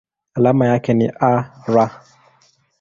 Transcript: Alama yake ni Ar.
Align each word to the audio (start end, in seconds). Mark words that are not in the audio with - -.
Alama 0.33 0.67
yake 0.67 0.93
ni 0.93 1.07
Ar. 1.19 1.91